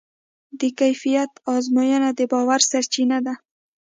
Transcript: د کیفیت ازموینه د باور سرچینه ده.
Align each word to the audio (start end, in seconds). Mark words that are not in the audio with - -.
د 0.59 0.61
کیفیت 0.79 1.31
ازموینه 1.55 2.09
د 2.17 2.21
باور 2.31 2.59
سرچینه 2.71 3.17
ده. 3.25 3.33